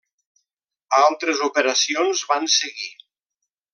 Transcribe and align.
Altres 1.01 1.43
operacions 1.49 2.25
van 2.33 2.49
seguir. 2.57 2.91